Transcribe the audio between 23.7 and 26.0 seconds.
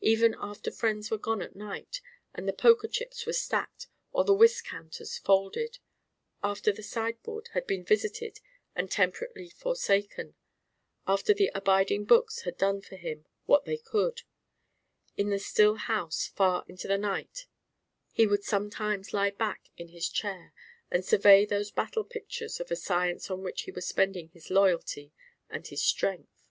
was spending his loyalty and his